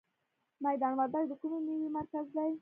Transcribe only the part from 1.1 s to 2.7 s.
د کومې میوې مرکز دی؟